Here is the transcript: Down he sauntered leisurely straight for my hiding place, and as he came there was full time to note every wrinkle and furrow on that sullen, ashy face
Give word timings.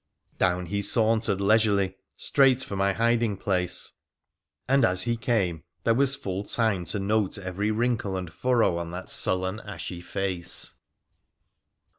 Down 0.39 0.65
he 0.65 0.81
sauntered 0.81 1.39
leisurely 1.39 1.95
straight 2.17 2.63
for 2.63 2.75
my 2.75 2.93
hiding 2.93 3.37
place, 3.37 3.91
and 4.67 4.83
as 4.83 5.03
he 5.03 5.15
came 5.15 5.63
there 5.83 5.93
was 5.93 6.15
full 6.15 6.43
time 6.43 6.85
to 6.85 6.97
note 6.97 7.37
every 7.37 7.69
wrinkle 7.69 8.17
and 8.17 8.33
furrow 8.33 8.77
on 8.79 8.89
that 8.89 9.09
sullen, 9.09 9.59
ashy 9.59 10.01
face 10.01 10.73